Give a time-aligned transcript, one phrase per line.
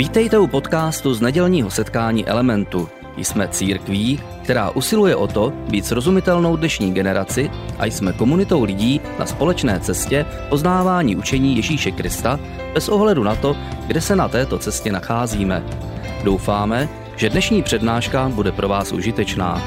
[0.00, 2.88] Vítejte u podcastu z nedělního setkání Elementu.
[3.16, 9.26] Jsme církví, která usiluje o to být srozumitelnou dnešní generaci a jsme komunitou lidí na
[9.26, 12.40] společné cestě poznávání učení Ježíše Krista
[12.74, 15.64] bez ohledu na to, kde se na této cestě nacházíme.
[16.24, 19.62] Doufáme, že dnešní přednáška bude pro vás užitečná.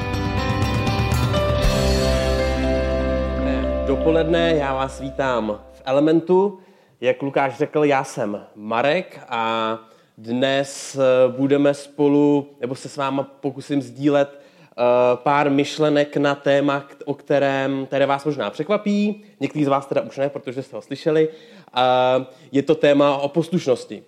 [3.88, 6.60] Dopoledne, já vás vítám v Elementu.
[7.02, 13.24] Jak Lukáš řekl, já jsem Marek a dnes eh, budeme spolu, nebo se s váma
[13.24, 14.84] pokusím sdílet eh,
[15.16, 19.24] pár myšlenek na téma, o kterém, které vás možná překvapí.
[19.40, 21.30] Někteří z vás teda už ne, protože jste ho slyšeli.
[22.52, 24.04] Je to téma o poslušnosti.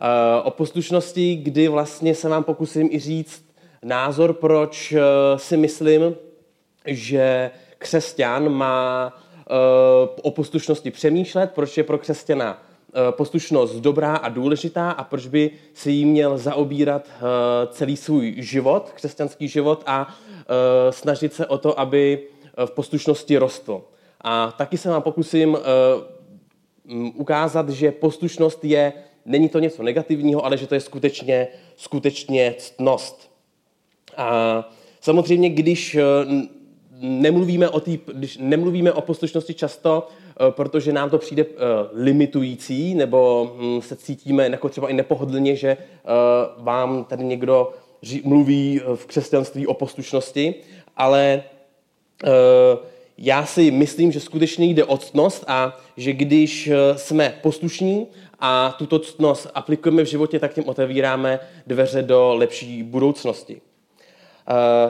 [0.00, 3.44] Eh, o poslušnosti, kdy vlastně se vám pokusím i říct
[3.82, 4.94] názor, proč
[5.36, 6.14] si myslím,
[6.86, 9.12] že křesťan má
[10.22, 12.67] o poslušnosti přemýšlet, proč je pro křesťana Eh,
[13.10, 17.20] poslušnost dobrá a důležitá a proč by si jí měl zaobírat eh,
[17.70, 22.22] celý svůj život, křesťanský život a eh, snažit se o to, aby
[22.66, 23.82] v poslušnosti rostl.
[24.20, 25.58] A taky se vám pokusím
[27.14, 28.92] ukázat, že poslušnost je,
[29.24, 33.30] není to něco negativního, ale že to je skutečně, skutečně ctnost.
[34.16, 34.68] A
[35.00, 35.96] samozřejmě, když
[37.00, 41.56] nemluvíme o, tý, když nemluvíme o poslušnosti často, Eh, protože nám to přijde eh,
[41.92, 45.76] limitující, nebo hm, se cítíme jako třeba i nepohodlně, že eh,
[46.58, 47.72] vám tady někdo
[48.24, 50.54] mluví v křesťanství o poslušnosti,
[50.96, 51.42] ale
[53.18, 58.06] já si myslím, že skutečně jde o ctnost a že když jsme poslušní
[58.38, 63.60] a tuto ctnost aplikujeme v životě, tak tím otevíráme dveře do lepší budoucnosti.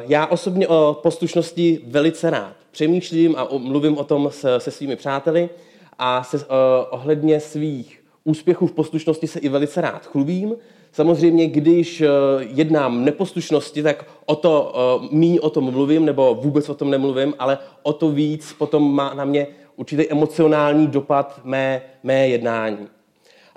[0.09, 5.51] Já osobně o poslušnosti velice rád přemýšlím a mluvím o tom se, se svými přáteli
[5.98, 6.45] a se, uh,
[6.91, 10.57] ohledně svých úspěchů v poslušnosti se i velice rád chlubím.
[10.93, 12.07] Samozřejmě, když uh,
[12.41, 17.35] jednám neposlušnosti, tak o to uh, míň o tom mluvím, nebo vůbec o tom nemluvím,
[17.39, 22.89] ale o to víc potom má na mě určitý emocionální dopad mé, mé jednání.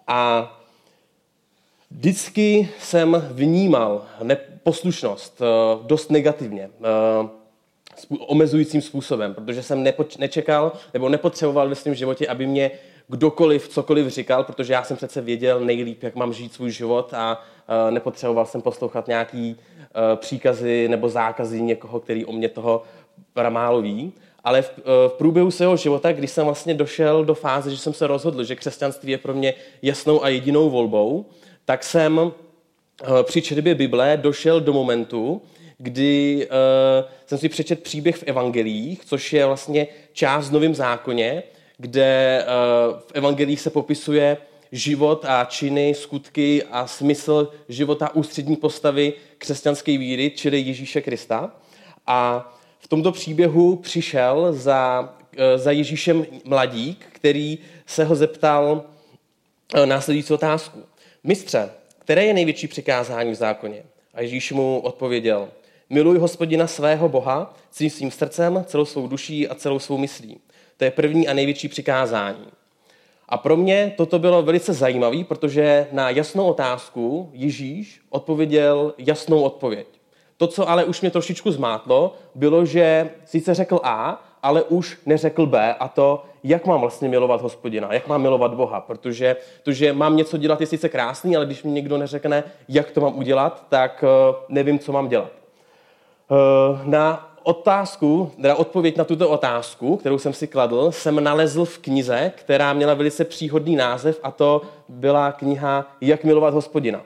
[0.07, 0.51] A
[1.91, 5.41] vždycky jsem vnímal neposlušnost
[5.85, 6.69] dost negativně.
[8.19, 12.71] Omezujícím způsobem, protože jsem nepoč- nečekal nebo nepotřeboval ve svém životě, aby mě
[13.07, 17.41] kdokoliv cokoliv říkal, protože já jsem přece věděl nejlíp, jak mám žít svůj život a
[17.41, 22.83] uh, nepotřeboval jsem poslouchat nějaký uh, příkazy nebo zákazy někoho, který o mě toho
[23.49, 24.13] málo ví.
[24.43, 27.93] Ale v, uh, v průběhu svého života, když jsem vlastně došel do fáze, že jsem
[27.93, 31.25] se rozhodl, že křesťanství je pro mě jasnou a jedinou volbou,
[31.65, 32.31] tak jsem uh,
[33.23, 35.41] při četbě Bible došel do momentu,
[35.81, 41.43] kdy uh, jsem si přečet příběh v evangelích, což je vlastně část v Novém zákoně,
[41.77, 44.37] kde uh, v evangelích se popisuje
[44.71, 51.55] život a činy, skutky a smysl života ústřední postavy křesťanské víry, čili Ježíše Krista.
[52.07, 58.83] A v tomto příběhu přišel za, uh, za Ježíšem mladík, který se ho zeptal
[59.85, 60.83] následující otázku.
[61.23, 61.69] Mistře,
[61.99, 63.83] které je největší přikázání v zákoně?
[64.13, 65.49] A Ježíš mu odpověděl–
[65.91, 70.39] Miluj hospodina svého Boha celým svým srdcem, celou svou duší a celou svou myslí.
[70.77, 72.47] To je první a největší přikázání.
[73.29, 79.87] A pro mě toto bylo velice zajímavé, protože na jasnou otázku Ježíš odpověděl jasnou odpověď.
[80.37, 85.45] To, co ale už mě trošičku zmátlo, bylo, že sice řekl A, ale už neřekl
[85.45, 89.93] B a to, jak mám vlastně milovat hospodina, jak mám milovat Boha, protože to, že
[89.93, 93.65] mám něco dělat, je sice krásný, ale když mi někdo neřekne, jak to mám udělat,
[93.69, 95.40] tak eh, nevím, co mám dělat.
[96.31, 101.77] Eh, na otázku, teda odpověď na tuto otázku, kterou jsem si kladl, jsem nalezl v
[101.77, 107.01] knize, která měla velice příhodný název a to byla kniha Jak milovat hospodina.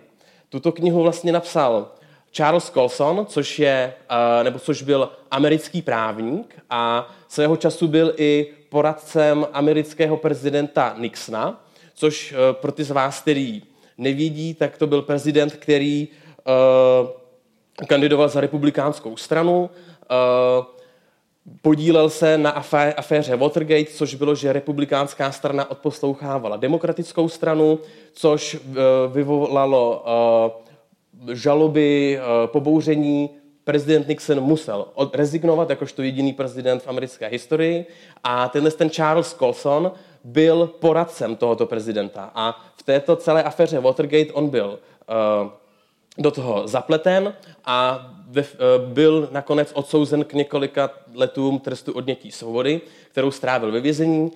[0.50, 1.91] Tuto knihu vlastně napsal
[2.31, 8.53] Charles Colson, což, je, eh, nebo což byl americký právník a svého času byl i
[8.69, 11.63] poradcem amerického prezidenta Nixona,
[11.94, 13.63] což eh, pro ty z vás, který
[13.98, 16.07] nevidí, tak to byl prezident, který
[17.88, 19.69] kandidoval za republikánskou stranu,
[20.04, 20.16] eh,
[21.62, 22.50] podílel se na
[22.98, 27.80] aféře Watergate, což bylo, že republikánská strana odposlouchávala demokratickou stranu,
[28.13, 28.74] což eh,
[29.13, 33.30] vyvolalo eh, žaloby, pobouření.
[33.63, 37.86] Prezident Nixon musel rezignovat jakožto jediný prezident v americké historii
[38.24, 39.92] a tenhle ten Charles Colson
[40.24, 42.31] byl poradcem tohoto prezidenta.
[42.36, 44.80] A v této celé aféře Watergate on byl
[46.17, 47.33] do toho zapleten
[47.65, 48.07] a
[48.38, 48.44] eh,
[48.85, 52.81] byl nakonec odsouzen k několika letům trestu odnětí svobody,
[53.12, 54.31] kterou strávil ve vězení.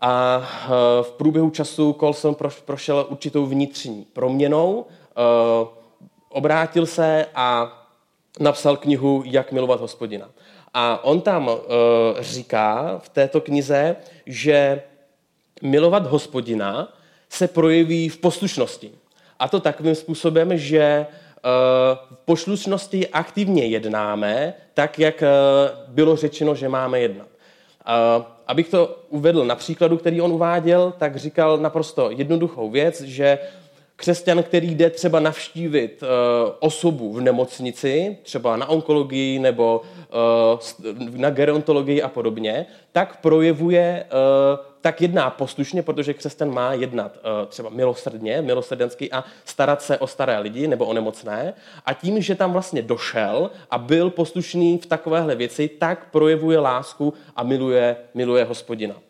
[0.00, 0.68] A eh,
[1.02, 5.66] v průběhu času Colson prošel určitou vnitřní proměnou, eh,
[6.28, 7.76] obrátil se a
[8.40, 10.30] napsal knihu Jak milovat hospodina.
[10.74, 11.50] A on tam
[12.20, 14.82] říká v této knize, že
[15.62, 16.92] milovat hospodina
[17.28, 18.99] se projeví v poslušnosti.
[19.40, 21.06] A to takovým způsobem, že
[22.10, 25.22] v poslušnosti aktivně jednáme, tak jak
[25.88, 27.28] bylo řečeno, že máme jednat.
[28.46, 33.38] Abych to uvedl na příkladu, který on uváděl, tak říkal naprosto jednoduchou věc, že
[33.96, 36.02] křesťan, který jde třeba navštívit
[36.58, 39.82] osobu v nemocnici, třeba na onkologii nebo
[41.16, 44.04] na gerontologii a podobně, tak projevuje
[44.80, 50.06] tak jedná poslušně, protože křesťan má jednat uh, třeba milosrdně, milosrdensky a starat se o
[50.06, 51.54] staré lidi nebo o nemocné.
[51.86, 57.14] A tím, že tam vlastně došel a byl poslušný v takovéhle věci, tak projevuje lásku
[57.36, 58.94] a miluje, miluje hospodina.
[58.94, 59.02] Uh,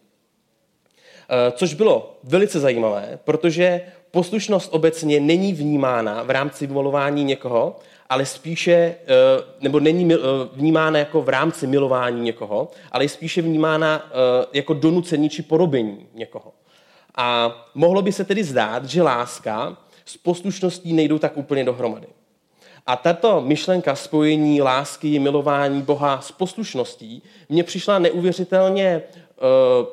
[1.52, 3.81] což bylo velice zajímavé, protože
[4.11, 7.76] poslušnost obecně není vnímána v rámci vyvolování někoho,
[8.11, 8.97] ale spíše, eh,
[9.61, 10.19] nebo není eh,
[10.53, 16.07] vnímána jako v rámci milování někoho, ale je spíše vnímána eh, jako donucení či porobení
[16.15, 16.53] někoho.
[17.17, 22.07] A mohlo by se tedy zdát, že láska s poslušností nejdou tak úplně dohromady.
[22.87, 29.03] A tato myšlenka spojení lásky, milování Boha s poslušností mně přišla neuvěřitelně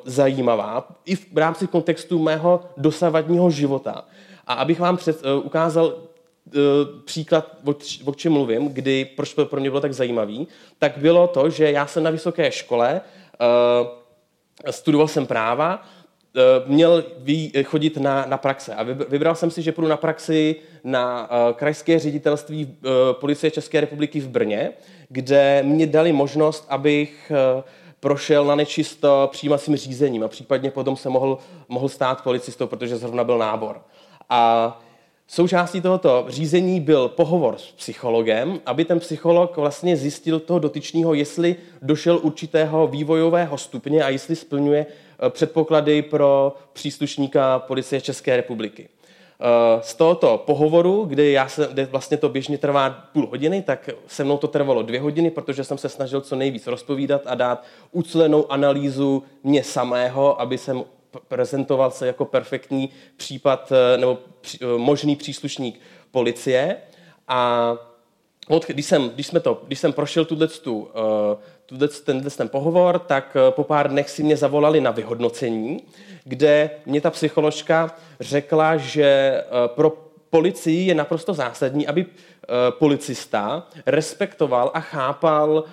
[0.04, 4.04] zajímavá i v rámci kontextu mého dosavadního života.
[4.46, 6.07] A abych vám před, ukázal
[7.04, 7.56] příklad,
[8.04, 10.48] o čem mluvím, kdy, proč to pro mě bylo tak zajímavý,
[10.78, 13.00] tak bylo to, že já jsem na vysoké škole,
[13.40, 16.42] uh, studoval jsem práva, uh,
[16.72, 17.04] měl
[17.64, 22.76] chodit na, na praxe a vybral jsem si, že půjdu na praxi na krajské ředitelství
[23.12, 24.70] policie České republiky v Brně,
[25.08, 27.32] kde mě dali možnost, abych
[28.00, 33.24] prošel na nečisto přijímacím řízením a případně potom se mohl, mohl stát policistou, protože zrovna
[33.24, 33.82] byl nábor.
[34.30, 34.80] A
[35.30, 41.56] Součástí tohoto řízení byl pohovor s psychologem, aby ten psycholog vlastně zjistil toho dotyčního, jestli
[41.82, 48.88] došel určitého vývojového stupně a jestli splňuje eh, předpoklady pro příslušníka policie České republiky.
[48.88, 53.90] Eh, z tohoto pohovoru, kde, já se, kde vlastně to běžně trvá půl hodiny, tak
[54.06, 57.64] se mnou to trvalo dvě hodiny, protože jsem se snažil co nejvíc rozpovídat a dát
[57.92, 60.84] ucelenou analýzu mě samého, aby jsem
[61.28, 64.18] prezentoval se jako perfektní případ eh, nebo
[64.54, 66.76] eh, možný příslušník policie.
[67.28, 67.76] A
[68.66, 70.46] když jsem, když jsme to, když jsem prošel tuto,
[71.78, 75.82] eh, ten, ten pohovor, tak po pár dnech si mě zavolali na vyhodnocení,
[76.24, 79.90] kde mě ta psycholožka řekla, že pro
[80.30, 82.06] policii je naprosto zásadní, aby
[82.78, 85.64] policista respektoval a chápal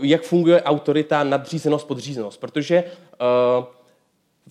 [0.00, 2.40] jak funguje autorita, nadřízenost, podřízenost.
[2.40, 2.86] Protože eh,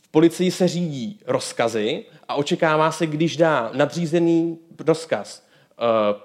[0.01, 4.57] v policii se řídí rozkazy a očekává se, když dá nadřízený
[4.87, 6.19] rozkaz eh,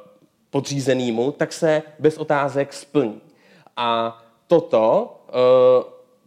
[0.51, 3.21] podřízenýmu, tak se bez otázek splní.
[3.77, 5.17] A toto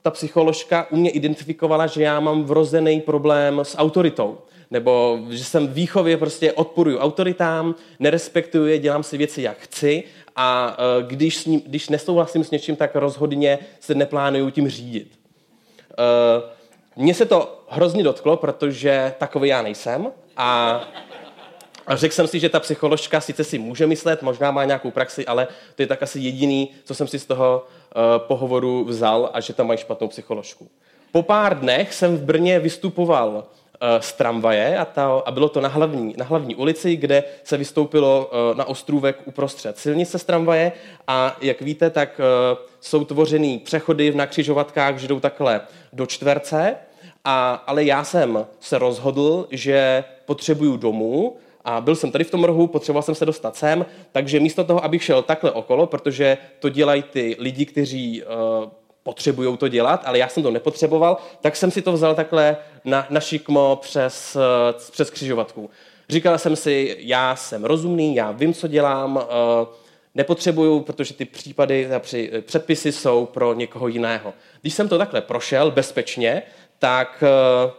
[0.06, 4.38] ta psycholožka u mě identifikovala, že já mám vrozený problém s autoritou.
[4.72, 10.04] Nebo že jsem výchově prostě odporuju autoritám, nerespektuju je, dělám si věci, jak chci
[10.36, 15.20] a e, když, s ním, když nesouhlasím s něčím, tak rozhodně se neplánuju tím řídit.
[15.98, 16.56] E,
[16.96, 20.82] mně se to hrozně dotklo, protože takový já nejsem a
[21.90, 25.48] řekl jsem si, že ta psycholožka sice si může myslet, možná má nějakou praxi, ale
[25.76, 29.54] to je tak asi jediný, co jsem si z toho uh, pohovoru vzal a že
[29.54, 30.70] tam mají špatnou psycholožku.
[31.12, 33.44] Po pár dnech jsem v Brně vystupoval
[34.00, 38.32] z tramvaje a, ta, a bylo to na hlavní, na hlavní ulici, kde se vystoupilo
[38.32, 40.72] eh, na ostrůvek uprostřed silnice z tramvaje.
[41.08, 45.62] A jak víte, tak eh, jsou tvořený přechody na křižovatkách, že jdou takhle
[45.94, 46.76] do čtverce,
[47.26, 52.44] a, ale já jsem se rozhodl, že potřebuju domů, a byl jsem tady v tom
[52.44, 56.70] rohu, potřeboval jsem se dostat sem, takže místo toho, abych šel takhle okolo, protože to
[56.70, 58.70] dělají ty lidi, kteří uh,
[59.06, 63.08] potřebují to dělat, ale já jsem to nepotřeboval, tak jsem si to vzal takhle na,
[63.10, 65.70] na šikmo přes, eh, přes křižovatku.
[66.10, 69.66] Říkal jsem si, já jsem rozumný, já vím, co dělám, eh,
[70.16, 74.34] nepotřebuju, protože ty případy, ty předpisy jsou pro někoho jiného.
[74.62, 76.42] Když jsem to takhle prošel bezpečně,
[76.80, 77.72] tak eh,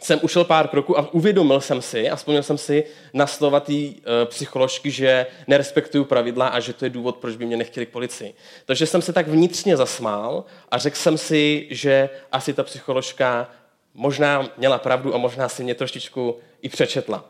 [0.00, 3.72] jsem ušel pár kroků a uvědomil jsem si, a vzpomněl jsem si na slova té
[3.72, 3.92] uh,
[4.24, 8.34] psycholožky, že nerespektuju pravidla a že to je důvod, proč by mě nechtěli k policii.
[8.64, 13.50] Takže jsem se tak vnitřně zasmál a řekl jsem si, že asi ta psycholožka
[13.94, 17.24] možná měla pravdu a možná si mě trošičku i přečetla.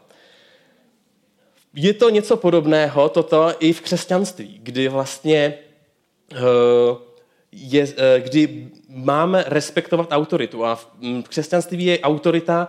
[1.75, 5.59] Je to něco podobného, toto i v křesťanství, kdy vlastně
[6.33, 6.39] uh,
[7.61, 10.65] je, uh, kdy máme respektovat autoritu.
[10.65, 10.89] A v
[11.29, 12.69] křesťanství je autorita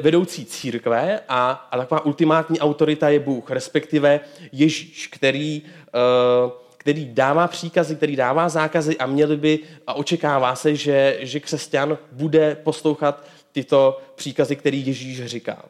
[0.00, 4.20] vedoucí církve a, a taková ultimátní autorita je Bůh, respektive
[4.52, 5.62] Ježíš, který,
[5.94, 11.40] eh, který dává příkazy, který dává zákazy a měli by a očekává se, že, že
[11.40, 15.64] křesťan bude poslouchat tyto příkazy, který Ježíš říká.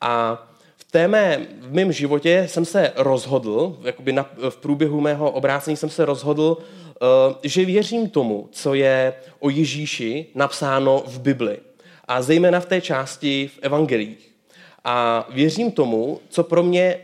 [0.00, 0.42] A
[0.76, 5.76] v, té mé, v mém životě jsem se rozhodl, jakoby na, v průběhu mého obrácení
[5.76, 6.58] jsem se rozhodl,
[7.42, 11.58] že věřím tomu, co je o Ježíši napsáno v Bibli.
[12.04, 14.34] A zejména v té části v evangelích.
[14.84, 17.00] A věřím tomu, co pro mě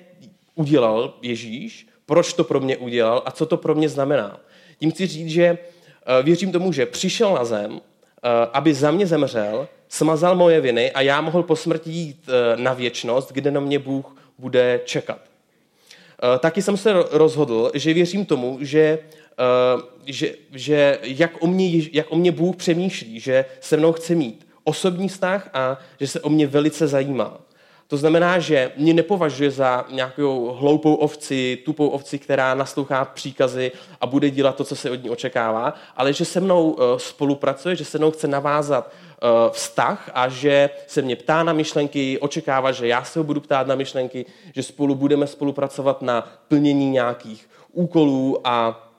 [0.54, 4.40] udělal Ježíš, proč to pro mě udělal a co to pro mě znamená.
[4.78, 7.80] Tím chci říct, že uh, věřím tomu, že přišel na zem, uh,
[8.52, 12.72] aby za mě zemřel, smazal moje viny a já mohl po smrti jít eh, na
[12.72, 15.18] věčnost, kde na mě Bůh bude čekat.
[15.22, 19.23] Eh, taky jsem se rozhodl, že věřím tomu, že, eh,
[20.06, 24.46] že, že jak, o mě, jak o mě Bůh přemýšlí, že se mnou chce mít
[24.64, 27.40] osobní vztah a že se o mě velice zajímá.
[27.88, 34.06] To znamená, že mě nepovažuje za nějakou hloupou ovci, tupou ovci, která naslouchá příkazy a
[34.06, 37.98] bude dělat to, co se od ní očekává, ale že se mnou spolupracuje, že se
[37.98, 38.92] mnou chce navázat
[39.24, 43.40] Eh, vztah a že se mě ptá na myšlenky, očekává, že já se ho budu
[43.40, 48.93] ptát na myšlenky, že spolu budeme spolupracovat na plnění nějakých úkolů a eh,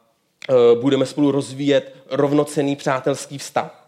[0.81, 3.85] budeme spolu rozvíjet rovnocený přátelský vztah.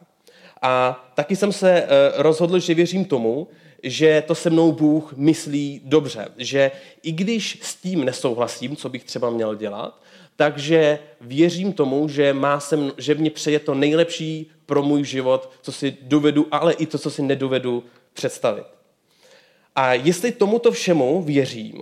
[0.61, 3.47] A taky jsem se eh, rozhodl, že věřím tomu,
[3.83, 6.71] že to se mnou Bůh myslí dobře, že
[7.03, 10.01] i když s tím nesouhlasím, co bych třeba měl dělat,
[10.35, 15.71] takže věřím tomu, že, má sem, že mě přeje to nejlepší pro můj život, co
[15.71, 17.83] si dovedu, ale i to, co si nedovedu
[18.13, 18.65] představit.
[19.75, 21.81] A jestli tomuto všemu věřím,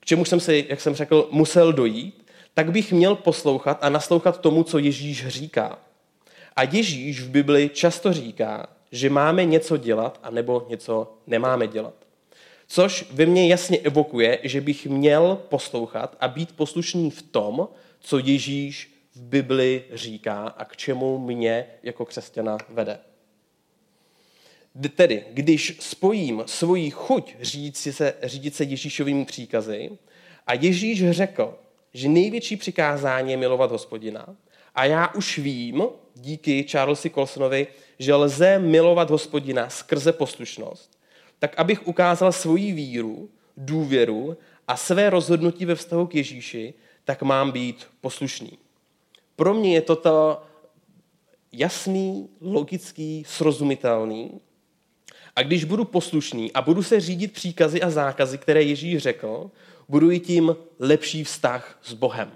[0.00, 2.25] k čemu jsem se, jak jsem řekl, musel dojít,
[2.56, 5.78] tak bych měl poslouchat a naslouchat tomu, co Ježíš říká.
[6.56, 11.94] A Ježíš v Bibli často říká, že máme něco dělat a nebo něco nemáme dělat.
[12.66, 17.68] Což ve mně jasně evokuje, že bych měl poslouchat a být poslušný v tom,
[18.00, 22.98] co Ježíš v Bibli říká a k čemu mě jako křesťana vede.
[24.94, 29.90] Tedy, když spojím svoji chuť řídit se, řídit se Ježíšovými příkazy
[30.46, 31.58] a Ježíš řekl,
[31.96, 34.26] že největší přikázání je milovat hospodina
[34.74, 35.82] a já už vím,
[36.14, 37.66] díky Charlesi Colsonovi,
[37.98, 40.98] že lze milovat hospodina skrze poslušnost,
[41.38, 44.36] tak abych ukázal svoji víru, důvěru
[44.68, 46.74] a své rozhodnutí ve vztahu k Ježíši,
[47.04, 48.58] tak mám být poslušný.
[49.36, 50.42] Pro mě je toto
[51.52, 54.40] jasný, logický, srozumitelný.
[55.36, 59.50] A když budu poslušný a budu se řídit příkazy a zákazy, které Ježíš řekl,
[59.88, 62.32] budu i tím lepší vztah s Bohem.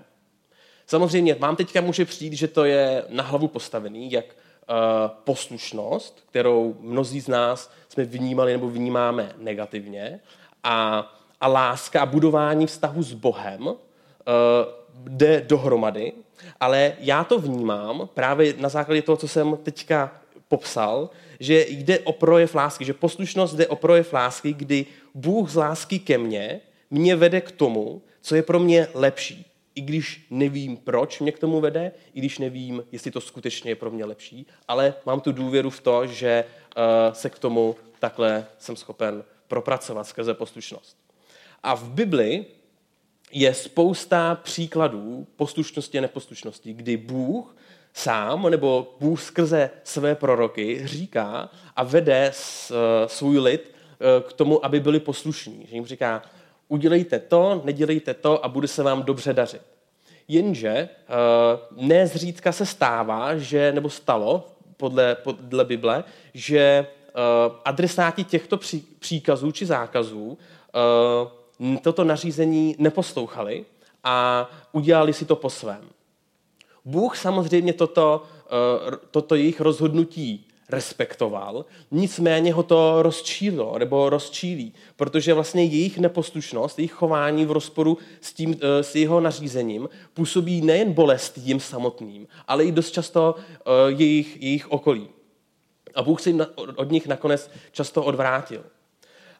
[0.87, 4.35] Samozřejmě, vám teďka může přijít, že to je na hlavu postavený, jak uh,
[5.25, 10.21] poslušnost, kterou mnozí z nás jsme vnímali nebo vnímáme negativně,
[10.64, 13.75] a, a láska a budování vztahu s Bohem uh,
[15.04, 16.12] jde dohromady,
[16.61, 20.12] ale já to vnímám právě na základě toho, co jsem teďka
[20.49, 25.57] popsal, že jde o projev lásky, že poslušnost jde o projev lásky, kdy Bůh z
[25.57, 26.61] lásky ke mně
[26.91, 29.47] mě vede k tomu, co je pro mě lepší.
[29.75, 33.77] I když nevím, proč mě k tomu vede, i když nevím, jestli to skutečně je
[33.77, 36.83] pro mě lepší, ale mám tu důvěru v to, že uh,
[37.13, 40.97] se k tomu takhle jsem schopen propracovat skrze poslušnost.
[41.63, 42.45] A v Bibli
[43.33, 47.57] je spousta příkladů poslušnosti a neposlušnosti, kdy Bůh
[47.93, 52.33] sám nebo Bůh skrze své proroky říká a vede
[53.07, 55.67] svůj lid eh, k tomu, aby byli poslušní.
[55.69, 56.23] Že jim říká,
[56.71, 59.62] udělejte to, nedělejte to a bude se vám dobře dařit.
[60.29, 60.89] Jenže eh,
[61.77, 64.47] nezřídka se stává, že, nebo stalo
[64.77, 66.87] podle, podle Bible, že eh,
[67.65, 68.59] adresáti těchto
[68.99, 70.39] příkazů či zákazů
[71.83, 73.65] toto nařízení neposlouchali
[74.05, 75.89] a udělali si to po svém.
[76.85, 85.35] Bůh samozřejmě toto, eh, toto jejich rozhodnutí respektoval, nicméně ho to rozčílilo nebo rozčílí, protože
[85.35, 90.93] vlastně jejich neposlušnost, jejich chování v rozporu s, tím, eh, s jeho nařízením působí nejen
[90.93, 95.09] bolest jim samotným, ale i dost často eh, jejich, jejich okolí.
[95.95, 96.47] A Bůh se jim
[96.77, 98.65] od nich nakonec často odvrátil.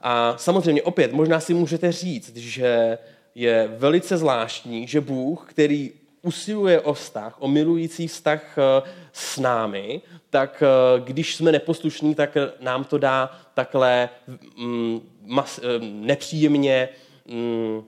[0.00, 2.99] A samozřejmě opět, možná si můžete říct, že
[3.34, 10.00] je velice zvláštní, že Bůh, který usiluje o vztah, o milující vztah eh, s námi,
[10.30, 14.08] tak eh, když jsme neposlušní, tak nám to dá takhle
[14.56, 16.88] mm, mas, eh, nepříjemně
[17.26, 17.82] mm,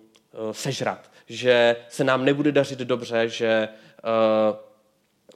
[0.53, 1.11] sežrat.
[1.27, 3.69] Že se nám nebude dařit dobře, že,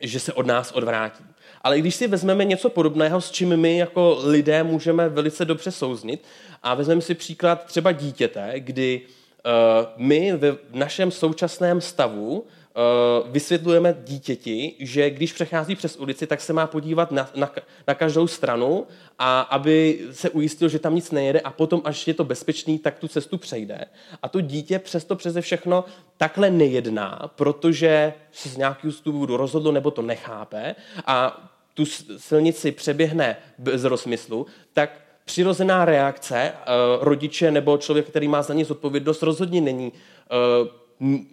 [0.01, 1.25] že se od nás odvrátí.
[1.63, 6.25] Ale když si vezmeme něco podobného, s čím my jako lidé můžeme velice dobře souznit,
[6.63, 9.01] a vezmeme si příklad třeba dítěte, kdy
[9.97, 12.47] my v našem současném stavu
[13.27, 17.51] vysvětlujeme dítěti, že když přechází přes ulici, tak se má podívat na, na,
[17.87, 18.87] na každou stranu
[19.19, 22.99] a aby se ujistil, že tam nic nejede a potom, až je to bezpečný, tak
[22.99, 23.85] tu cestu přejde.
[24.23, 25.85] A to dítě přesto přeze všechno
[26.17, 30.75] takhle nejedná, protože se z nějakého důvodu rozhodlo nebo to nechápe
[31.07, 31.85] a tu
[32.17, 34.91] silnici přeběhne bez rozmyslu, tak
[35.25, 40.69] přirozená reakce uh, rodiče nebo člověk, který má za ně zodpovědnost, rozhodně není uh,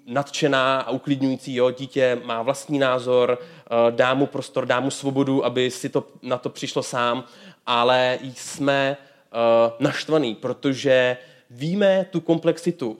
[0.08, 5.46] nadšená a uklidňující, jo, dítě má vlastní názor, uh, dá mu prostor, dá mu svobodu,
[5.46, 7.24] aby si to na to přišlo sám,
[7.66, 11.18] ale jsme uh, naštvaný, protože
[11.50, 12.98] víme tu komplexitu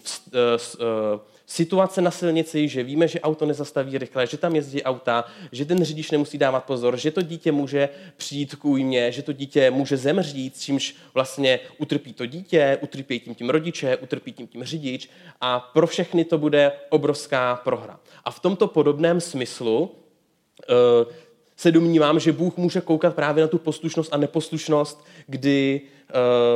[1.54, 5.84] situace na silnici, že víme, že auto nezastaví rychle, že tam jezdí auta, že ten
[5.84, 9.98] řidič nemusí dávat pozor, že to dítě může přijít k újmě, že to dítě může
[9.98, 15.10] zemřít, čímž vlastně utrpí to dítě, utrpí tím tím rodiče, utrpí tím tím řidič
[15.42, 18.00] a pro všechny to bude obrovská prohra.
[18.26, 21.14] A v tomto podobném smyslu uh,
[21.56, 25.82] se domnívám, že Bůh může koukat právě na tu poslušnost a neposlušnost, kdy,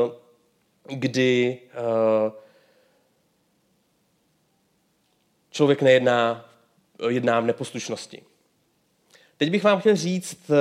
[0.06, 0.12] uh,
[0.90, 1.58] kdy
[2.26, 2.32] uh,
[5.58, 6.46] člověk nejedná
[7.10, 8.22] jedná v neposlušnosti.
[9.38, 10.56] Teď bych vám chtěl říct eh,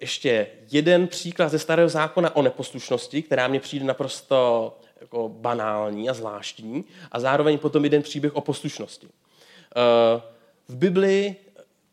[0.00, 6.14] ještě jeden příklad ze starého zákona o neposlušnosti, která mě přijde naprosto jako banální a
[6.14, 9.06] zvláštní, a zároveň potom jeden příběh o poslušnosti.
[9.06, 10.22] Eh,
[10.68, 11.36] v Bibli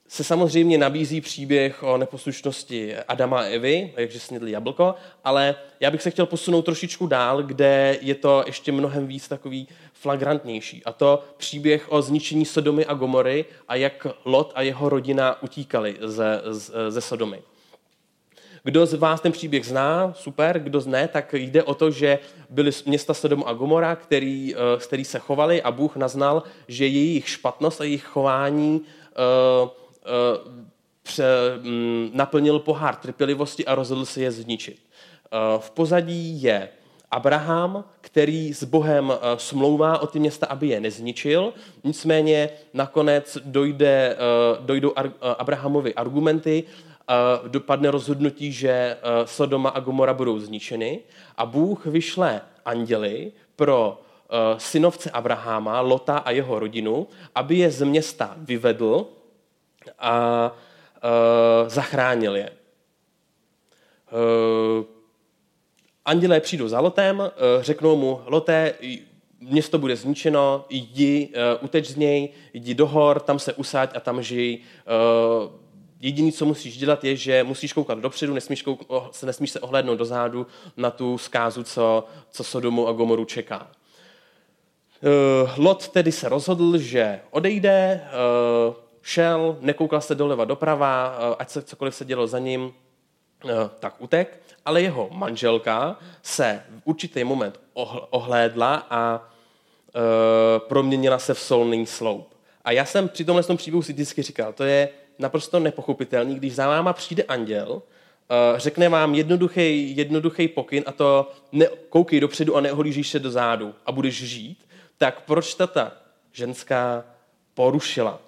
[0.08, 6.02] se samozřejmě nabízí příběh o neposlušnosti Adama a Evy, jakže snědli jablko, ale já bych
[6.02, 10.82] se chtěl posunout trošičku dál, kde je to ještě mnohem víc takový flagrantnější.
[10.86, 15.98] A to příběh o zničení Sodomy a Gomory a jak Lot a jeho rodina utíkali
[16.02, 16.42] ze,
[16.90, 17.42] ze Sodomy.
[18.64, 22.72] Kdo z vás ten příběh zná, super, kdo zne, tak jde o to, že byly
[22.86, 27.82] města Sodom a Gomora, který, eh, který se chovali a Bůh naznal, že jejich špatnost
[27.82, 29.70] a jejich chování uh,
[32.14, 34.78] naplnil pohár trpělivosti a rozhodl se je zničit.
[34.78, 36.70] Uh, v pozadí je
[37.12, 41.54] Abraham, který s Bohem uh, smlouvá o ty města, aby je nezničil.
[41.84, 44.18] Nicméně nakonec dojde,
[44.60, 44.94] dojdou
[45.38, 46.64] Abrahamovi argumenty,
[47.48, 51.00] dopadne rozhodnutí, že Sodoma a Gomora budou zničeny
[51.38, 54.02] a Bůh vyšle anděli pro
[54.58, 59.06] synovce Abrahama, Lota a jeho rodinu, aby je z města vyvedl
[60.00, 60.52] a
[61.04, 62.52] uh, zachránil je.
[64.12, 64.86] Uh,
[66.06, 67.28] andělé přijdou za Lotem, uh,
[67.62, 68.74] řeknou mu, Loté,
[69.40, 74.00] město bude zničeno, jdi, uh, uteč z něj, jdi do hor, tam se usaď a
[74.00, 74.60] tam žij.
[74.60, 75.52] Uh,
[76.00, 79.98] jediné, co musíš dělat, je, že musíš koukat dopředu, nesmíš, kouk, se, nesmíš se ohlédnout
[79.98, 80.48] dozadu
[80.78, 83.72] na tu zkázu, co, co Sodomu a Gomoru čeká.
[85.02, 88.02] Uh, Lot tedy se rozhodl, že odejde,
[88.68, 88.76] uh,
[89.08, 92.74] šel, nekoukal se doleva doprava, eh, ať se cokoliv se dělo za ním,
[93.46, 97.60] eh, tak utek, ale jeho manželka se v určitý moment
[98.10, 99.30] ohlédla a
[99.88, 102.36] eh, proměnila se v solný sloup.
[102.64, 104.90] A já jsem při tomhle příběhu si vždycky říkal, to je
[105.20, 107.82] naprosto nepochopitelný, když za váma přijde anděl,
[108.56, 113.74] řekne vám jednoduchý, jednoduchý pokyn a to ne, koukej dopředu a neohlížíš se do zádu
[113.86, 114.68] a budeš žít,
[114.98, 115.92] tak proč ta
[116.32, 117.04] ženská
[117.54, 118.27] porušila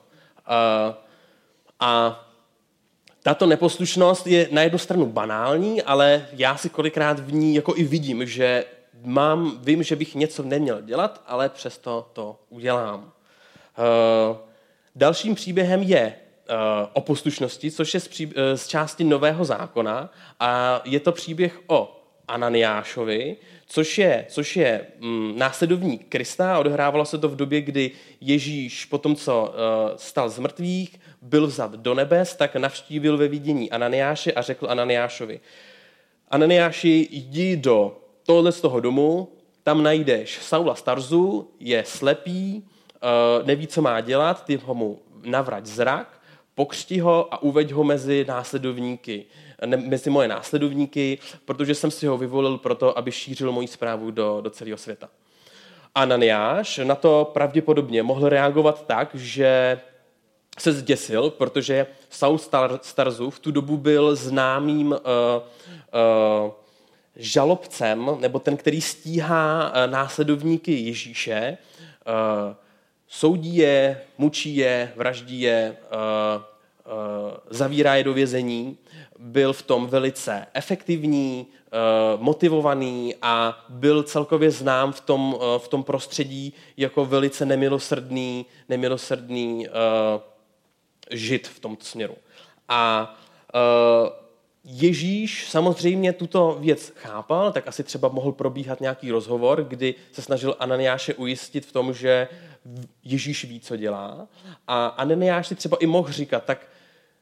[1.80, 2.26] a
[3.24, 7.84] tato neposlušnost je na jednu stranu banální, ale já si kolikrát v ní jako i
[7.84, 8.66] vidím, že
[9.04, 13.00] mám, vím, že bych něco neměl dělat, ale přesto to udělám.
[13.02, 14.38] Uh,
[14.96, 16.16] dalším příběhem je
[16.50, 16.56] uh,
[16.94, 18.10] o poslušnosti, což je z,
[18.56, 20.10] z části Nového zákona
[20.40, 21.99] a je to příběh o
[22.30, 23.38] Ananiášovi,
[23.68, 26.56] což je, což je mm, následovník Krista.
[26.56, 31.00] A odehrávalo se to v době, kdy Ježíš po tom, co uh, stal z mrtvých,
[31.22, 35.39] byl vzat do nebes, tak navštívil ve vidění Ananiáše a řekl Ananiášovi,
[36.30, 39.32] Ananiáši, jdi do tohle z toho domu,
[39.63, 45.65] tam najdeš Saula Starzu, je slepý, uh, neví, co má dělat, ty ho mu navrať
[45.65, 46.22] zrak,
[46.56, 49.26] pokřti ho a uveď ho mezi následovníky
[49.65, 54.41] ne, mezi moje následovníky, protože jsem si ho vyvolil proto, aby šířil moji zprávu do,
[54.41, 55.10] do celého světa.
[55.95, 59.80] Ananiáš na to pravděpodobně mohl reagovat tak, že
[60.60, 62.38] se zděsil, protože Saul
[62.82, 66.52] Starzu v tu dobu byl známým uh, uh,
[67.15, 71.58] žalobcem, nebo ten, který stíhá uh, následovníky Ježíše,
[72.08, 72.56] uh,
[73.08, 76.43] soudí je, mučí je, vraždí je, uh,
[76.93, 78.78] uh, zavírá je do vězení
[79.20, 81.78] byl v tom velice efektivní, eh,
[82.18, 89.68] motivovaný a byl celkově znám v tom, v tom prostředí jako velice nemilosrdný, nemilosrdný
[91.12, 92.16] žid v tomto směru.
[92.70, 93.16] A
[94.64, 100.56] Ježíš samozřejmě tuto věc chápal, tak asi třeba mohl probíhat nějaký rozhovor, kdy se snažil
[100.60, 102.28] Ananiáše ujistit v tom, že
[103.04, 104.28] Ježíš ví, co dělá.
[104.68, 106.68] A Ananiáš si třeba i mohl říkat, tak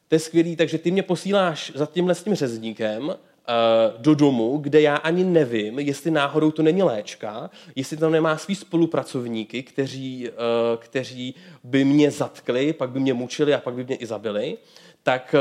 [0.07, 3.15] to je skvělý, takže ty mě posíláš za tímhle s tím řezníkem uh,
[3.97, 8.55] do domu, kde já ani nevím, jestli náhodou to není léčka, jestli tam nemá svý
[8.55, 10.35] spolupracovníky, kteří, uh,
[10.77, 14.57] kteří by mě zatkli, pak by mě mučili a pak by mě i zabili
[15.07, 15.35] tak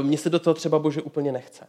[0.00, 1.66] uh, mně se do toho třeba bože úplně nechce.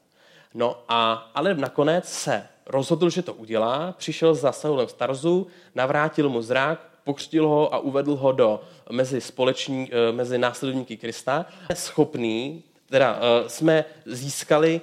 [0.53, 6.29] No a, ale nakonec se rozhodl, že to udělá, přišel za Saulem z Tarzu, navrátil
[6.29, 11.45] mu zrak, pokřtil ho a uvedl ho do mezi, společní, uh, mezi následovníky Krista.
[11.73, 14.81] Schopný, teda uh, jsme získali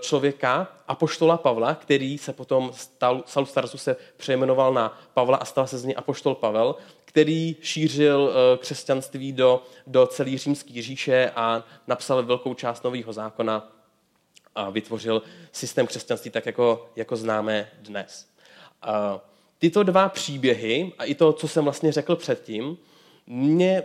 [0.00, 5.66] člověka, apoštola Pavla, který se potom stal, Saul Starsu se přejmenoval na Pavla a stal
[5.66, 11.64] se z něj apoštol Pavel, který šířil eh, křesťanství do, do celé římské říše a
[11.86, 13.72] napsal velkou část nového zákona
[14.54, 18.28] a vytvořil systém křesťanství tak, jako, jako známe dnes.
[19.60, 22.76] Tyto dva příběhy a i to, co jsem vlastně řekl předtím,
[23.26, 23.82] mě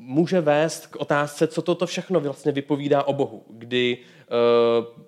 [0.00, 5.04] může vést k otázce, co toto všechno vlastně vypovídá o Bohu, kdy uh,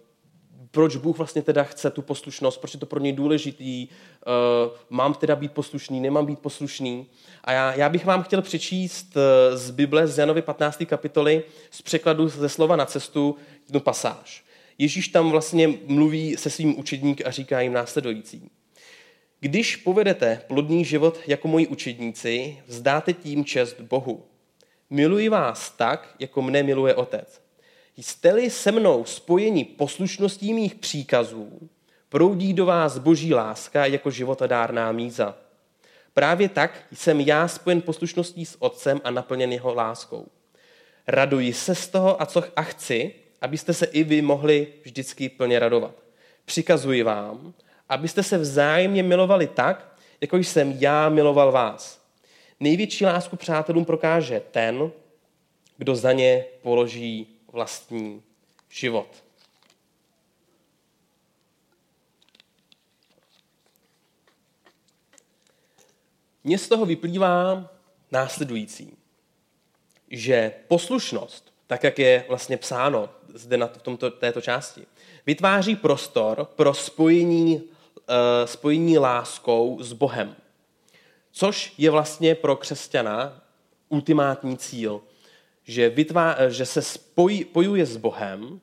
[0.71, 5.15] proč Bůh vlastně teda chce tu poslušnost, proč je to pro něj důležitý, uh, mám
[5.15, 7.07] teda být poslušný, nemám být poslušný.
[7.45, 10.83] A já, já bych vám chtěl přečíst uh, z Bible, z Janovy 15.
[10.87, 14.45] kapitoly, z překladu ze slova na cestu, jednu pasáž.
[14.79, 18.51] Ježíš tam vlastně mluví se svým učedníky a říká jim následující.
[19.41, 24.25] Když povedete plodný život jako moji učedníci, vzdáte tím čest Bohu.
[24.91, 27.43] Miluji vás tak, jako mne miluje Otec.
[27.97, 31.69] Jste-li se mnou spojení poslušností mých příkazů,
[32.09, 35.37] proudí do vás boží láska jako životodárná míza.
[36.15, 40.27] Právě tak jsem já spojen poslušností s Otcem a naplněn jeho láskou.
[41.07, 45.59] Raduji se z toho a co a chci, abyste se i vy mohli vždycky plně
[45.59, 45.95] radovat.
[46.45, 47.55] Přikazuji vám,
[47.89, 52.07] abyste se vzájemně milovali tak, jako jsem já miloval vás.
[52.61, 54.93] Největší lásku přátelům prokáže ten,
[55.77, 58.23] kdo za ně položí vlastní
[58.69, 59.25] život.
[66.45, 67.71] Mně z toho vyplývá
[68.13, 68.97] následující,
[70.11, 74.87] že poslušnost, tak jak je vlastně psáno zde na tomto, této části,
[75.27, 77.63] vytváří prostor pro spojení,
[78.45, 80.37] spojení láskou s Bohem.
[81.33, 83.43] Což je vlastně pro křesťana
[83.89, 85.01] ultimátní cíl
[85.67, 88.61] že, vytvá, že se spojí, spojuje s Bohem,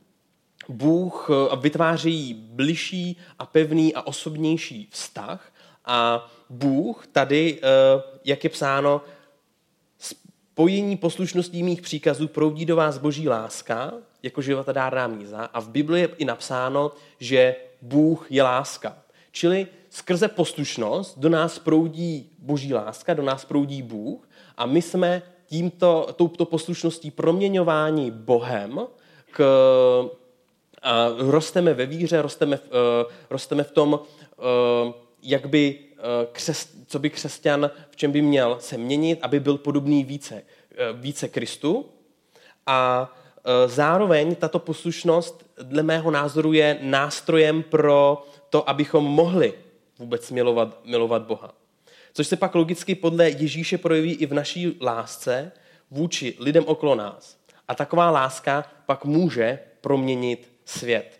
[0.70, 5.54] Bůh eh, vytváří bližší a pevný a osobnější vztah
[5.86, 9.02] a Bůh tady, eh, jak je psáno,
[9.98, 16.02] spojení poslušností mých příkazů proudí do vás boží láska, jako životadárná míza a v Bibli
[16.02, 19.03] je i napsáno, že Bůh je láska.
[19.36, 25.22] Čili skrze poslušnost do nás proudí boží láska, do nás proudí Bůh a my jsme
[25.46, 28.80] tímto, touto poslušností proměňování Bohem
[29.32, 29.44] k,
[30.82, 36.00] a rosteme ve víře, rosteme, uh, rosteme v tom, uh, jak by, uh,
[36.32, 41.00] křes, co by křesťan, v čem by měl se měnit, aby byl podobný více, uh,
[41.00, 41.86] více Kristu.
[42.66, 43.12] A
[43.46, 49.54] uh, zároveň tato poslušnost dle mého názoru je nástrojem pro to, abychom mohli
[50.00, 51.54] vůbec milovat, milovat Boha.
[52.14, 55.52] Což se pak logicky podle Ježíše projeví i v naší lásce
[55.92, 57.38] vůči lidem okolo nás.
[57.68, 61.20] A taková láska pak může proměnit svět.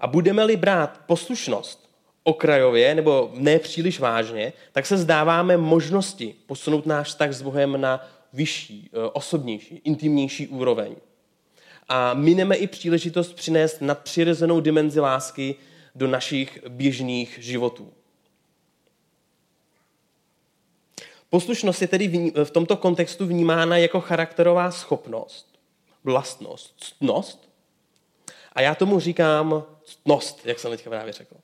[0.00, 1.90] A budeme-li brát poslušnost
[2.22, 8.08] okrajově nebo ne příliš vážně, tak se zdáváme možnosti posunout náš vztah s Bohem na
[8.32, 10.96] vyšší, eh, osobnější, intimnější úroveň.
[11.88, 15.56] A mineme i příležitost přinést nadpřirozenou dimenzi lásky
[15.96, 17.92] do našich běžných životů.
[21.30, 25.58] Poslušnost je tedy v tomto kontextu vnímána jako charakterová schopnost,
[26.04, 27.48] vlastnost, ctnost.
[28.52, 31.36] A já tomu říkám ctnost, jak jsem teďka právě řekl.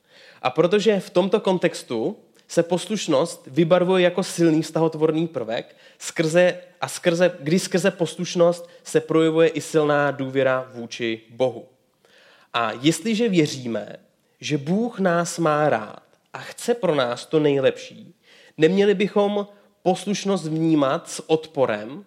[0.42, 2.16] A protože v tomto kontextu
[2.48, 9.48] se poslušnost vybarvuje jako silný vztahotvorný prvek, skrze, a skrze, kdy skrze poslušnost se projevuje
[9.48, 11.68] i silná důvěra vůči Bohu.
[12.52, 13.96] A jestliže věříme,
[14.42, 16.02] že Bůh nás má rád
[16.33, 18.14] a chce pro nás to nejlepší,
[18.57, 19.46] neměli bychom
[19.83, 22.05] poslušnost vnímat s odporem,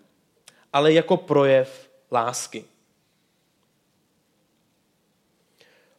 [0.73, 2.65] ale jako projev lásky.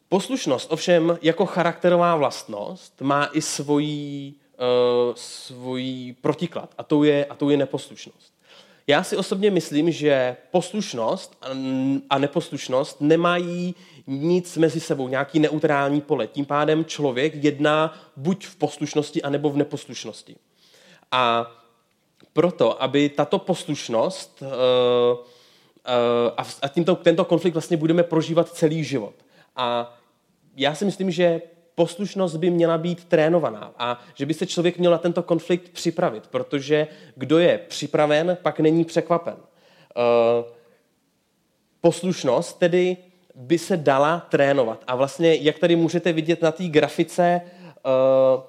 [0.09, 7.35] Poslušnost ovšem jako charakterová vlastnost má i svojí, uh, svojí protiklad a to, je, a
[7.35, 8.36] to je neposlušnost.
[8.87, 11.45] Já si osobně myslím, že poslušnost
[12.11, 13.75] a neposlušnost nemají
[14.07, 16.27] nic mezi sebou, nějaký neutrální pole.
[16.27, 20.37] Tím pádem člověk jedná buď v poslušnosti, anebo v neposlušnosti.
[21.13, 21.53] A
[22.33, 25.25] proto, aby tato poslušnost uh, uh,
[26.63, 29.15] a tímto, tento konflikt vlastně budeme prožívat celý život.
[29.57, 29.97] A
[30.57, 31.41] já si myslím, že
[31.77, 36.27] poslušnost by měla být trénovaná a že by se člověk měl na tento konflikt připravit,
[36.27, 36.87] protože
[37.17, 39.35] kdo je připraven, pak není překvapen.
[39.35, 40.53] Uh,
[41.81, 42.97] poslušnost tedy
[43.35, 44.85] by se dala trénovat.
[44.87, 48.43] A vlastně, jak tady můžete vidět na té grafice, uh,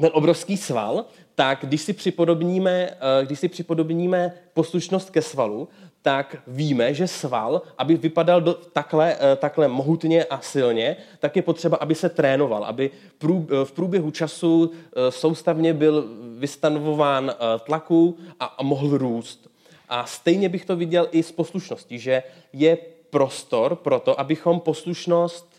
[0.00, 5.68] ten obrovský sval, tak když si připodobníme, uh, když si připodobníme poslušnost ke svalu,
[6.02, 11.42] tak víme, že sval, aby vypadal do, takhle, eh, takhle mohutně a silně, tak je
[11.42, 16.04] potřeba, aby se trénoval, aby eh, v průběhu času eh, soustavně byl
[16.38, 17.34] vystanovován
[17.64, 19.50] tlaku a mohl růst.
[19.88, 22.78] A stejně bych to viděl i s poslušností, že je
[23.10, 25.51] prostor pro to, abychom poslušnost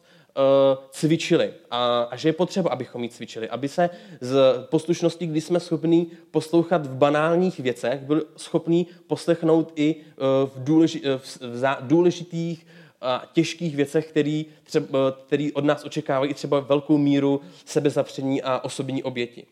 [0.91, 3.89] cvičili a, a že je potřeba, abychom ji cvičili, aby se
[4.21, 10.63] z poslušnosti, kdy jsme schopní poslouchat v banálních věcech, byli schopní poslechnout i uh, v,
[10.63, 12.67] důleži, uh, v, v důležitých
[13.01, 19.03] a těžkých věcech, který, třeba, který od nás očekávají třeba velkou míru sebezapření a osobní
[19.03, 19.45] oběti.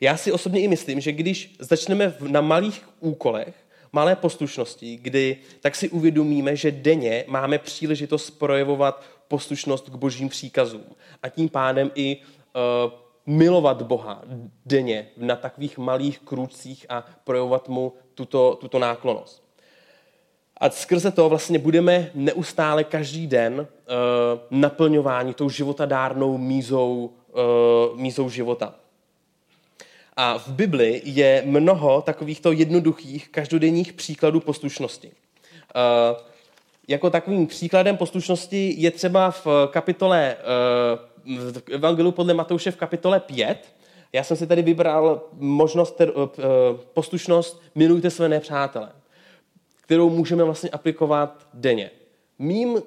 [0.00, 3.65] Já si osobně i myslím, že když začneme na malých úkolech,
[3.96, 10.84] malé poslušnosti, kdy tak si uvědomíme, že denně máme příležitost projevovat poslušnost k božím příkazům
[11.22, 12.92] a tím pádem i uh,
[13.26, 14.22] milovat Boha
[14.66, 19.42] denně na takových malých krůčcích a projevovat mu tuto, tuto náklonost.
[20.56, 23.66] A skrze to vlastně budeme neustále každý den uh,
[24.50, 28.74] naplňováni tou životadárnou mízou, uh, mízou života.
[30.16, 35.10] A v Bibli je mnoho takovýchto jednoduchých každodenních příkladů poslušnosti.
[35.10, 36.26] Uh,
[36.88, 43.20] jako takovým příkladem poslušnosti je třeba v kapitole, eh, v Evangelu podle Matouše v kapitole
[43.20, 43.74] 5.
[44.12, 46.06] Já jsem si tady vybral možnost, eh,
[46.94, 48.92] poslušnost milujte své nepřátele,
[49.80, 51.90] kterou můžeme vlastně aplikovat denně.
[52.38, 52.82] Mým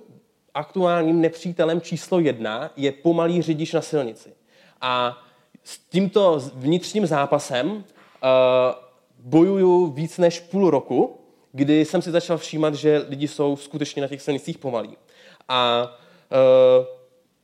[0.54, 4.30] aktuálním nepřítelem číslo jedna je pomalý řidič na silnici.
[4.82, 5.18] A
[5.64, 7.82] s tímto vnitřním zápasem uh,
[9.20, 11.20] bojuju víc než půl roku,
[11.52, 14.98] kdy jsem si začal všímat, že lidi jsou skutečně na těch silnicích pomalí.
[15.48, 15.92] A
[16.32, 16.86] uh,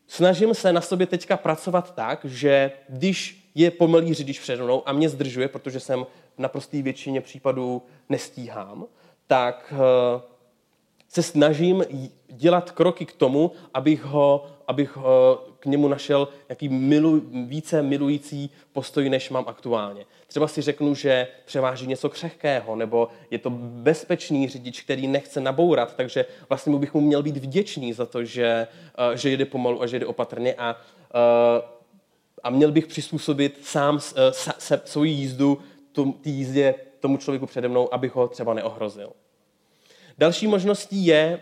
[0.07, 4.93] snažím se na sobě teďka pracovat tak, že když je pomalý řidič přede mnou a
[4.93, 8.85] mě zdržuje, protože jsem v naprosté většině případů nestíhám,
[9.27, 10.21] tak uh,
[11.09, 11.85] se snažím
[12.27, 18.49] dělat kroky k tomu, abych ho, abych ho k němu našel jaký milu, více milující
[18.73, 20.05] postoj, než mám aktuálně.
[20.27, 23.49] Třeba si řeknu, že převáží něco křehkého, nebo je to
[23.89, 28.23] bezpečný řidič, který nechce nabourat, takže vlastně mu bych mu měl být vděčný za to,
[28.23, 28.67] že,
[29.09, 31.65] uh, že jede pomalu a že jede opatrně a, uh,
[32.43, 34.01] a měl bych přizpůsobit sám uh,
[34.31, 35.57] se, se, svoji jízdu
[36.21, 39.11] té jízdě tomu člověku přede mnou, abych ho třeba neohrozil.
[40.17, 41.39] Další možností je,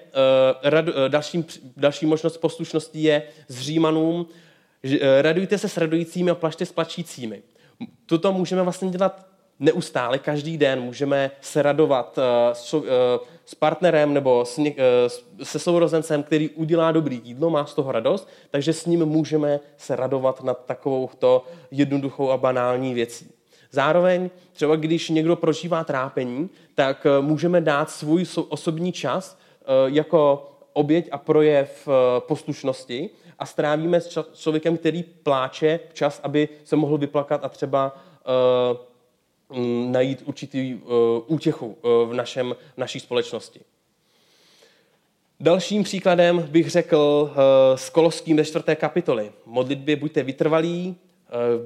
[0.63, 1.45] rad, uh, další,
[1.77, 4.25] další možnost poslušnosti je z Římanům,
[4.83, 7.41] že, uh, radujte se s radujícími a plašte s plačícími.
[8.05, 9.27] Toto můžeme vlastně dělat
[9.59, 10.81] neustále, každý den.
[10.81, 12.19] Můžeme se radovat
[12.53, 12.75] s,
[13.45, 14.59] s partnerem nebo s,
[15.43, 19.95] se sourozencem, který udělá dobrý jídlo, má z toho radost, takže s ním můžeme se
[19.95, 23.32] radovat nad takovouto jednoduchou a banální věcí.
[23.73, 30.49] Zároveň třeba když někdo prožívá trápení, tak eh, můžeme dát svůj osobní čas eh, jako
[30.73, 33.09] oběť a projev eh, poslušnosti
[33.39, 37.97] a strávíme s člověkem, který pláče čas, aby se mohl vyplakat a třeba
[39.49, 40.79] mm, najít určitý
[41.27, 43.59] útěchu v našem, naší společnosti.
[45.39, 47.33] Dalším příkladem bych řekl
[47.75, 49.31] s Koloským ve čtvrté kapitoly.
[49.45, 50.95] Modlitbě buďte vytrvalí,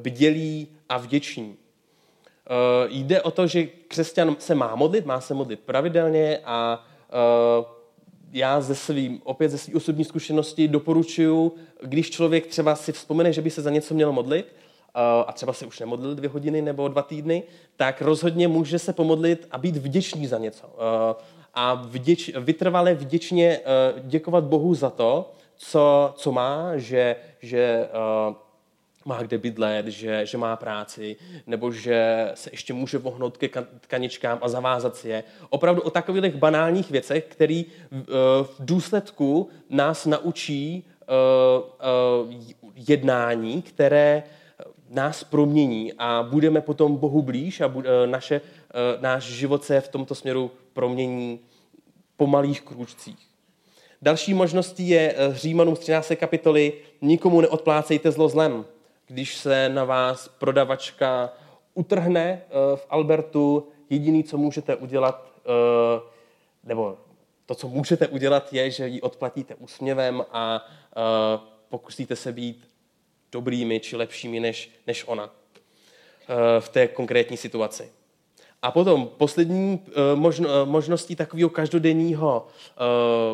[0.02, 1.58] bdělí a vděční.
[2.50, 6.86] Uh, jde o to, že křesťan se má modlit, má se modlit pravidelně a
[7.60, 7.66] uh,
[8.32, 13.42] já ze svým, opět ze své osobní zkušenosti doporučuji, když člověk třeba si vzpomene, že
[13.42, 16.88] by se za něco měl modlit, uh, a třeba se už nemodlil dvě hodiny nebo
[16.88, 17.44] dva týdny,
[17.76, 20.68] tak rozhodně může se pomodlit a být vděčný za něco.
[21.54, 23.60] A vděč, vytrvale vděčně
[24.02, 27.88] děkovat Bohu za to, co, co má, že, že
[29.08, 31.16] má kde bydlet, že, že má práci,
[31.48, 33.50] nebo že se ještě může vohnout ke
[33.82, 35.24] tkaničkám a zavázat si je.
[35.50, 40.86] Opravdu o takových banálních věcech, které v, v důsledku nás naučí
[42.76, 44.24] jednání, které
[44.90, 47.74] nás promění a budeme potom Bohu blíž a
[48.06, 48.42] naše,
[49.00, 51.40] náš život se v tomto směru promění
[52.18, 53.28] po malých krůčcích.
[54.02, 56.12] Další možností je Římanům z 13.
[56.16, 58.66] kapitoly nikomu neodplácejte zlo zlem.
[59.08, 61.34] Když se na vás prodavačka
[61.74, 62.42] utrhne
[62.76, 65.32] v Albertu, jediný, co můžete udělat,
[66.64, 66.98] nebo
[67.46, 72.68] to, co můžete udělat, je, že ji odplatíte úsměvem a uh, pokusíte se být
[73.32, 75.34] dobrými či lepšími než, než ona
[76.60, 77.92] v té konkrétní situaci.
[78.62, 79.82] A potom poslední
[80.16, 82.48] možno, uh, možností takového každodenního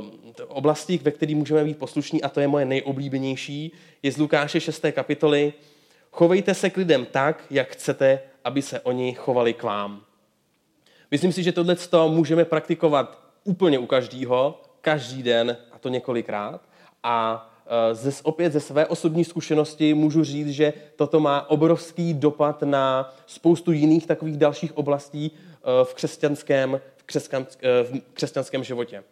[0.03, 0.05] uh,
[0.47, 3.71] oblasti, ve které můžeme být poslušní, a to je moje nejoblíbenější,
[4.03, 4.85] je z Lukáše 6.
[4.91, 5.53] kapitoly.
[6.11, 10.01] Chovejte se k lidem tak, jak chcete, aby se oni chovali k vám.
[11.11, 11.75] Myslím si, že tohle
[12.07, 16.61] můžeme praktikovat úplně u každého, každý den a to několikrát.
[17.03, 17.49] A
[17.93, 23.71] ze, opět ze své osobní zkušenosti můžu říct, že toto má obrovský dopad na spoustu
[23.71, 29.03] jiných takových dalších oblastí e, v křesťanském, v křesťanském, v křesťanském životě.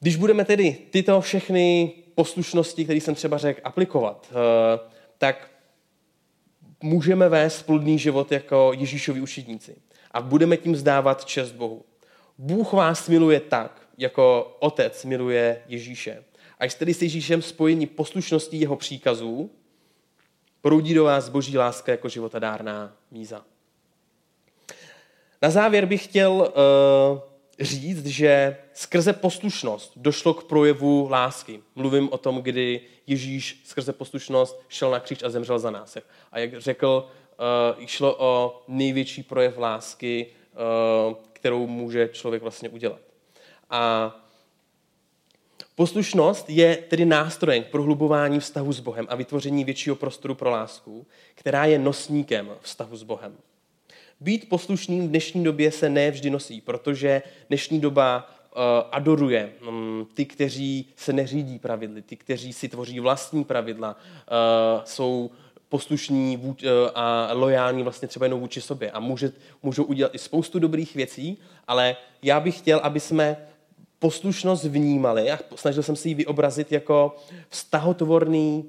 [0.00, 4.32] Když budeme tedy tyto všechny poslušnosti, které jsem třeba řekl, aplikovat,
[5.18, 5.50] tak
[6.82, 9.76] můžeme vést plodný život jako Ježíšovi učedníci
[10.10, 11.84] a budeme tím zdávat čest Bohu.
[12.38, 16.24] Bůh vás miluje tak, jako otec miluje Ježíše.
[16.58, 19.50] A jste tedy s Ježíšem spojení poslušností jeho příkazů,
[20.60, 23.44] proudí do vás boží láska jako životadárná míza.
[25.42, 27.20] Na závěr bych chtěl uh,
[27.60, 31.62] říct, že skrze poslušnost došlo k projevu lásky.
[31.74, 35.96] Mluvím o tom, kdy Ježíš skrze poslušnost šel na kříž a zemřel za nás.
[36.32, 37.08] A jak řekl
[37.78, 40.26] uh, šlo o největší projev lásky,
[41.06, 43.05] uh, kterou může člověk vlastně udělat.
[43.70, 44.14] A
[45.74, 51.06] poslušnost je tedy nástrojem k prohlubování vztahu s Bohem a vytvoření většího prostoru pro lásku,
[51.34, 53.36] která je nosníkem vztahu s Bohem.
[54.20, 60.08] Být poslušným v dnešní době se ne vždy nosí, protože dnešní doba uh, adoruje um,
[60.14, 65.30] ty, kteří se neřídí pravidly, ty, kteří si tvoří vlastní pravidla, uh, jsou
[65.68, 68.90] poslušní eh, a lojální vlastně třeba jenom vůči sobě.
[68.90, 73.36] A může, můžou udělat i spoustu dobrých věcí, ale já bych chtěl, aby jsme
[73.98, 77.16] poslušnost vnímali a snažil jsem si ji vyobrazit jako
[77.48, 78.64] vztahotvorný,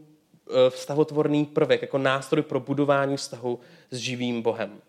[0.50, 3.60] eh, vztahotvorný prvek, jako nástroj pro budování vztahu
[3.92, 4.82] s živým Bohem.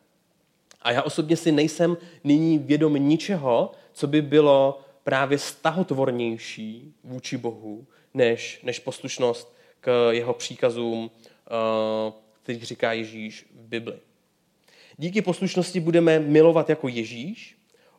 [0.83, 7.87] A já osobně si nejsem nyní vědom ničeho, co by bylo právě stahotvornější vůči Bohu,
[8.15, 11.11] než, než poslušnost k jeho příkazům,
[11.49, 13.99] Eh, který říká Ježíš v Bibli.
[14.97, 17.58] Díky poslušnosti budeme milovat jako Ježíš,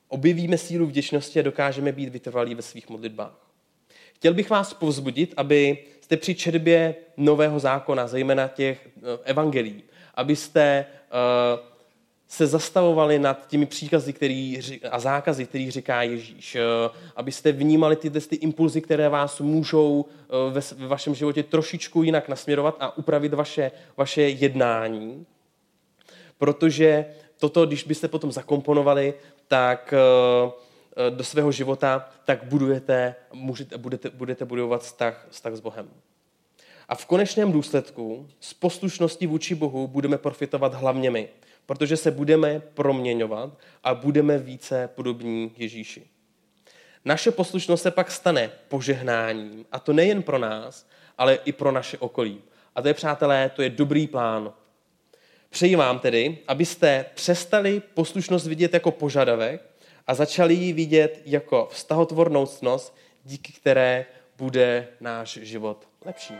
[0.10, 3.50] objevíme sílu vděčnosti a dokážeme být vytrvalí ve svých modlitbách.
[4.14, 9.84] Chtěl bych vás povzbudit, aby jste při četbě nového zákona, zejména těch eh, evangelií,
[10.16, 11.70] abyste uh,
[12.30, 14.60] se zastavovali nad těmi příkazy který,
[14.92, 16.56] a zákazy, který říká Ježíš.
[16.56, 16.62] Eh,
[17.16, 22.30] abyste vnímali ty, ty impulzy, které vás můžou eh, ve, ve vašem životě trošičku jinak
[22.30, 25.26] nasměrovat a upravit vaše, vaše jednání.
[26.38, 27.06] Protože
[27.38, 29.14] toto, když byste potom zakomponovali,
[29.50, 35.90] tak eh, do svého života, tak budujete, můžete, budete, budete budovat vztah, vztah s Bohem.
[36.88, 41.30] A v konečném důsledku z poslušnosti vůči Bohu budeme profitovat hlavně my
[41.70, 43.50] protože se budeme proměňovat
[43.84, 46.08] a budeme více podobní Ježíši.
[47.06, 51.98] Naše poslušnost se pak stane požehnáním, a to nejen pro nás, ale i pro naše
[51.98, 52.42] okolí.
[52.76, 54.54] A to je, přátelé, to je dobrý plán.
[55.50, 59.62] Přeji vám tedy, abyste přestali poslušnost vidět jako požadavek
[60.08, 64.06] a začali ji vidět jako vztahotvornou cnost, díky které
[64.38, 66.34] bude náš život lepší.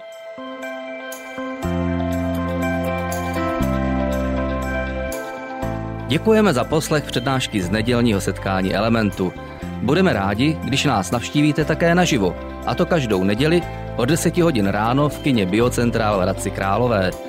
[6.08, 9.34] Děkujeme za poslech přednášky z nedělního setkání Elementu.
[9.82, 13.62] Budeme rádi, když nás navštívíte také naživo, a to každou neděli
[13.98, 17.29] od 10 hodin ráno v kině Biocentrál v Hradci Králové.